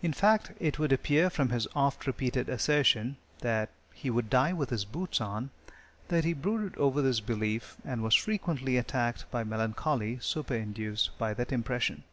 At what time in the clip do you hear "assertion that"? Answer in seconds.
2.48-3.68